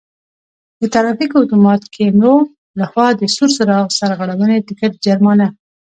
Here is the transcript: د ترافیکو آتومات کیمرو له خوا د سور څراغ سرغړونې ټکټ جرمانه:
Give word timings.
د 0.79 0.81
ترافیکو 0.95 1.35
آتومات 1.43 1.81
کیمرو 1.95 2.35
له 2.79 2.85
خوا 2.91 3.07
د 3.15 3.21
سور 3.35 3.49
څراغ 3.57 3.85
سرغړونې 3.99 4.57
ټکټ 4.67 4.93
جرمانه: 5.05 5.47